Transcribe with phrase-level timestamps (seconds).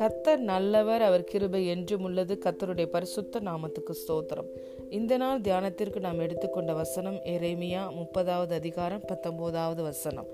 [0.00, 4.46] கத்தர் நல்லவர் அவர் கிருபை என்றும் உள்ளது கத்தருடைய பரிசுத்த நாமத்துக்கு ஸ்தோத்திரம்
[4.90, 10.26] இந்த நாள் தியானத்திற்கு நாம் எடுத்துக்கொண்ட வசனம் எரேமியா முப்பதாவது அதிகாரம் பத்தொன்பதாவது வசனம்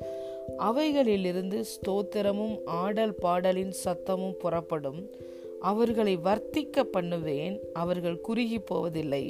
[0.59, 5.11] அவைகளிலிருந்து ஸ்தோத்திரமும் ஆடல் பாடலின் சத்தமும் புறப்படும்
[5.61, 9.31] அவர்களை வர்த்திக்க பண்ணுவேன் அவர்கள் குறுகி போவதில்லை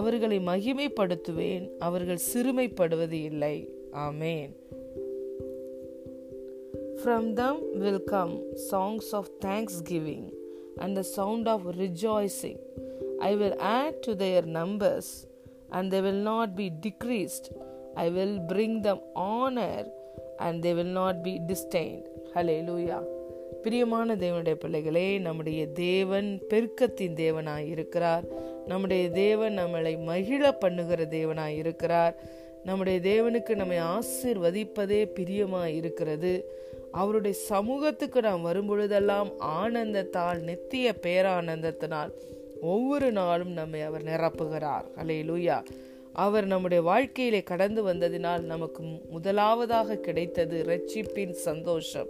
[0.00, 3.70] அவர்களை மகிமைப்படுத்துவேன் அவர்கள் சிறுமைப்படுவது இல்லை
[3.92, 4.78] ஆமேன்
[7.02, 8.32] From them will come
[8.70, 10.24] songs of thanksgiving
[10.80, 12.58] and the sound of rejoicing.
[13.20, 15.26] I will add to their numbers,
[15.72, 17.46] and they will not be decreased.
[17.96, 19.84] I will bring them honor,
[20.40, 22.04] and they will not be disdained.
[22.34, 23.00] Hallelujah.
[23.62, 28.24] பிரியமான தேவனுடைய பிள்ளைகளே நம்முடைய தேவன் பெருக்கத்தின் தேவனாய் இருக்கிறார்
[28.66, 32.14] நம்முடைய தேவன் நம்மளை மகிழ பண்ணுகிற தேவனாய் இருக்கிறார்
[32.64, 36.32] நம்முடைய தேவனுக்கு நம்மை ஆசிர்வதிப்பதே பிரியமாய் இருக்கிறது
[36.92, 39.30] அவருடைய சமூகத்துக்கு நாம் வரும்பொழுதெல்லாம்
[39.60, 42.12] ஆனந்தத்தால் நித்திய பேரானந்தத்தினால்
[42.62, 45.58] ஒவ்வொரு நாளும் நம்மை அவர் நிரப்புகிறார் அலே லூயா
[46.12, 48.80] அவர் நம்முடைய வாழ்க்கையிலே கடந்து வந்ததினால் நமக்கு
[49.10, 52.09] முதலாவதாக கிடைத்தது ரட்சிப்பின் சந்தோஷம்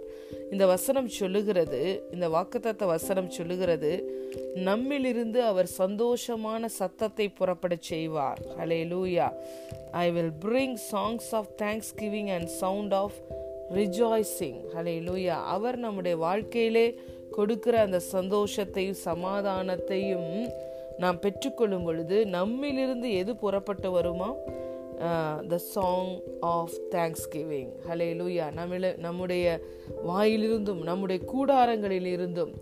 [0.51, 1.81] இந்த வசனம் சொல்லுகிறது
[2.11, 3.91] இந்த வாக்குத்தத்த வசனம் சொல்லுகிறது
[4.65, 9.27] நம்மிலிருந்து அவர் சந்தோஷமான சத்தத்தை புறப்பட செய்வார் hallelujah
[9.91, 13.19] I will bring songs of thanksgiving and sound of
[13.73, 16.87] rejoicing hallelujah அவர் நம்முடைய வாழ்க்கையிலே
[17.31, 20.31] கொடுக்கிற அந்த சந்தோஷத்தையும் சமாதானத்தையும்
[20.99, 24.29] நாம் பெற்றுக்கொள்ளும் பொழுது நம்மிலிருந்து எது புறப்பட்டு வருமா
[25.47, 26.11] the song
[26.49, 29.45] of thanksgiving hallelujah நம்மள நம்முடைய
[30.07, 32.53] வாயிலிருந்தும் நம்முடைய கூடாரங்களிலிருந்தும்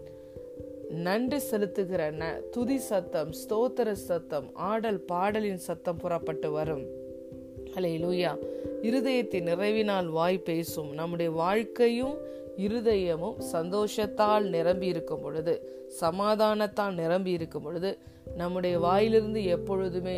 [0.99, 6.85] நன்றி செலுத்துகிற ந துதி சத்தம் ஸ்தோத்திர சத்தம் ஆடல் பாடலின் சத்தம் புறப்பட்டு வரும்
[7.79, 8.31] ஹலே லூயா
[8.81, 12.15] இருதயத்தின் நிறைவினால் வாய் பேசும் நம்முடைய வாழ்க்கையும்
[12.57, 15.53] இருதயமும் சந்தோஷத்தால் நிரம்பி இருக்கும் பொழுது
[16.01, 17.91] சமாதானத்தால் நிரம்பி இருக்கும் பொழுது
[18.35, 20.17] நம்முடைய வாயிலிருந்து எப்பொழுதுமே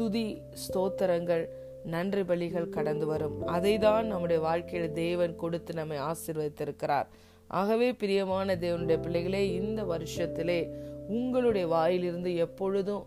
[0.00, 0.26] துதி
[0.64, 1.44] ஸ்தோத்திரங்கள்
[1.86, 7.08] நன்றி பலிகள் கடந்து வரும் அதை தான் நம்முடைய வாழ்க்கையில் தேவன் கொடுத்து நம்மை ஆசீர்வதித்திருக்கிறார்
[7.50, 10.60] ஆகவே பிரியமான தேவனுடைய பிள்ளைகளே இந்த வருஷத்திலே
[11.08, 13.06] உங்களுடைய வாயிலிருந்து எப்பொழுதும்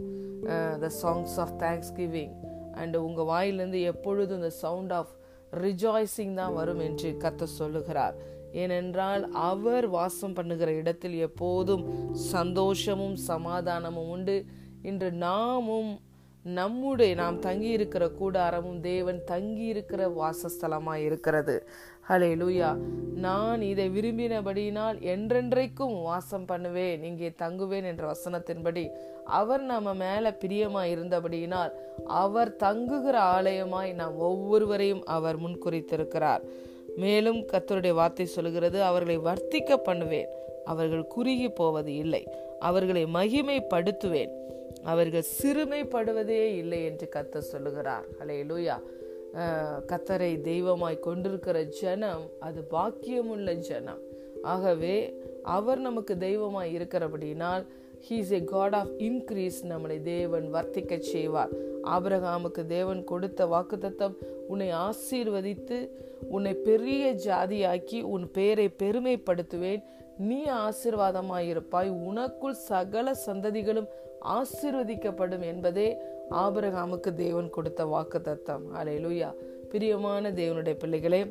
[0.79, 2.33] the songs of thanksgiving
[2.81, 5.13] and உங்கள் வாயிலிருந்து எப்பொழுதும் இந்த சவுண்ட் ஆஃப்
[5.61, 8.15] ரிஜாய்ஸிங் தான் வரும் என்று கத்த சொல்லுகிறார்
[8.53, 11.83] ஏனென்றால் அவர் வாசம் பண்ணுகிற இடத்தில் எப்போதும்
[12.31, 14.37] சந்தோஷமும் சமாதானமும் உண்டு
[14.81, 15.91] இன்று நாமும்
[16.45, 21.55] நம்முடைய நாம் தங்கியிருக்கிற கூடாரமும் தேவன் தங்கியிருக்கிற வாசஸ்தலமாக இருக்கிறது
[22.11, 22.69] ஹலே லூயா
[23.15, 28.83] நான் இதை விரும்பினபடியினால் என்றென்றைக்கும் வாசம் பண்ணுவேன் இங்கே தங்குவேன் என்ற வசனத்தின்படி
[29.31, 31.71] அவர் நம்ம மேல பிரியமாய் இருந்தபடியினால்
[32.15, 36.43] அவர் தங்குகிற ஆலயமாய் நாம் ஒவ்வொருவரையும் அவர் முன்குறித்திருக்கிறார்
[36.97, 40.31] மேலும் கத்தருடைய வார்த்தை சொல்கிறது அவர்களை வர்த்திக்க பண்ணுவேன்
[40.65, 42.23] அவர்கள் குறுகி போவது இல்லை
[42.59, 44.33] அவர்களை மகிமைப்படுத்துவேன்
[44.83, 48.75] அவர்கள் சிறுமைப்படுவதே இல்லை என்று கத்த சொல்லுகிறார் ஹலே லூயா
[49.89, 54.01] கத்தரை தெய்வமாய் கொண்டிருக்கிற ஜனம் அது பாக்கியமுள்ள ஜனம்
[54.45, 54.95] ஆகவே
[55.49, 57.63] அவர் நமக்கு தெய்வமாய் இருக்கிறபடினால்
[58.07, 61.53] he's a God of increase நம்மளை தேவன் வர்த்திக்க செய்வார்
[61.87, 64.15] ஆபிரகாமுக்கு தேவன் கொடுத்த வாக்குத்தத்தம்
[64.47, 65.77] உன்னை ஆசீர்வதித்து
[66.29, 69.83] உன்னை பெரிய ஜாதியாக்கி உன் பேரை பெருமைப்படுத்துவேன்
[70.19, 73.89] நீ ஆசிர்வாதமாயிருப்பாய் உனக்குள் சகல சந்ததிகளும்
[74.35, 75.87] ஆசிர்வதிக்கப்படும் என்பதே
[76.39, 79.29] ஆபரகாமுக்கு தேவன் கொடுத்த வாக்கு தத்தம் அலையலுயா
[79.71, 81.21] பிரியமான தேவனுடைய பிள்ளைகளே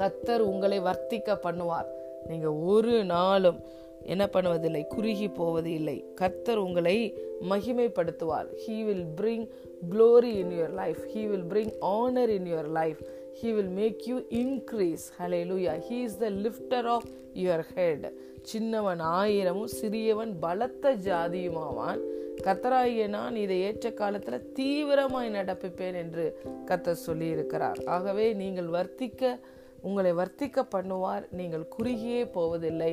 [0.00, 1.88] கத்தர் உங்களை வர்த்திக்க பண்ணுவார்
[2.28, 3.60] நீங்க ஒரு நாளும்
[4.04, 6.96] என்ன பண்ணுவதில்லை குறுகி போவது இல்லை கர்த்தர் உங்களை
[7.50, 9.46] மகிமைப்படுத்துவார் he will bring
[9.90, 13.00] glory in your life he will bring honour in your life
[13.40, 17.08] he will make you increase hallelujah he is the lifter of
[17.34, 18.06] your head
[18.42, 22.02] சின்னவன் ஆயிரமும் சிறியவன் பலத்த ஜாதியுமாவான்
[22.38, 26.26] கத்தராகிய நான் இதை ஏற்ற காலத்துல தீவிரமாய் நடப்பிப்பேன் என்று
[26.66, 29.38] சொல்லி சொல்லியிருக்கிறார் ஆகவே நீங்கள் வர்த்திக்க
[29.82, 32.93] உங்களை வர்த்திக்க பண்ணுவார் நீங்கள் குறுகியே போவதில்லை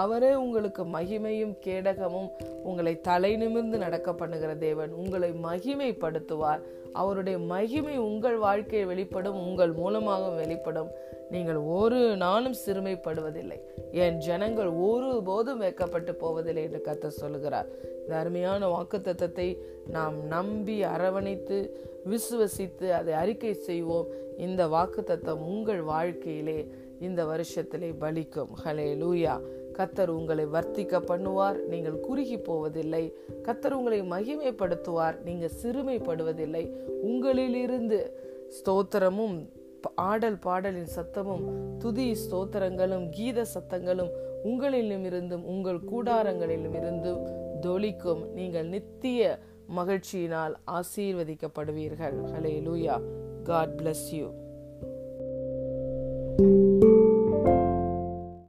[0.00, 2.28] அவரே உங்களுக்கு மகிமையும் கேடகமும்
[2.64, 6.62] உங்களை தலை நிமிர்ந்து நடக்க பண்ணுகிற தேவன் உங்களை மகிமைப்படுத்துவார்
[6.96, 10.90] அவருடைய மகிமை உங்கள் வாழ்க்கையை வெளிப்படும் உங்கள் மூலமாக வெளிப்படும்
[11.30, 13.58] நீங்கள் ஒரு நாளும் சிறுமைப்படுவதில்லை
[14.02, 17.70] என் ஜனங்கள் ஒரு போதும் வைக்கப்பட்டு போவதில்லை என்று கத்த சொல்கிறார்
[18.00, 19.48] இந்த அருமையான வாக்கு தத்தத்தை
[19.90, 21.58] நாம் நம்பி அரவணைத்து
[22.10, 24.10] விசுவசித்து அதை அறிக்கை செய்வோம்
[24.38, 26.58] இந்த வாக்கு தத்தம் உங்கள் வாழ்க்கையிலே
[27.00, 29.34] இந்த வருஷத்திலே பலிக்கும் ஹலே லூயா
[29.72, 33.04] கத்தர் உங்களை வர்த்திக்க பண்ணுவார் நீங்கள் குறுகி போவதில்லை
[33.42, 36.64] கத்தர் உங்களை மகிமைப்படுத்துவார் நீங்கள் சிறுமைப்படுவதில்லை
[37.02, 37.98] உங்களிலிருந்து
[38.58, 39.36] ஸ்தோத்திரமும்
[40.04, 41.44] ஆடல் பாடலின் சத்தமும்
[41.78, 44.12] துதி ஸ்தோத்திரங்களும் கீத சத்தங்களும்
[44.44, 47.22] உங்களிலும் இருந்தும் உங்கள் கூடாரங்களிலும் இருந்தும்
[47.60, 49.20] தொழிக்கும் நீங்கள் நித்திய
[49.76, 52.96] மகிழ்ச்சியினால் ஆசீர்வதிக்கப்படுவீர்கள் hallelujah
[53.42, 54.26] God bless you
[56.38, 56.84] Thank
[56.84, 56.95] you.